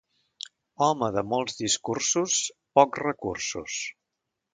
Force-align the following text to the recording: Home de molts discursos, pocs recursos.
Home 0.85 1.09
de 1.15 1.23
molts 1.33 1.59
discursos, 1.59 2.39
pocs 2.79 3.03
recursos. 3.05 3.77